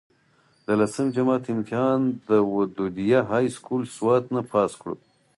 د 0.65 0.67
لسم 0.79 1.05
جمات 1.15 1.43
امتحان 1.53 1.99
د 2.29 2.29
ودوديه 2.55 3.19
هائي 3.29 3.49
سکول 3.57 3.83
سوات 3.97 4.23
نه 4.35 4.41
پاس 4.51 4.71
کړو 4.81 4.95